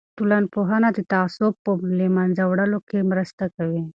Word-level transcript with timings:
ټولنپوهنه 0.17 0.89
د 0.93 0.99
تعصب 1.11 1.53
په 1.63 1.71
له 1.99 2.05
منځه 2.17 2.43
وړلو 2.45 2.79
کې 2.89 2.99
مرسته 3.11 3.43
کوي. 3.55 3.83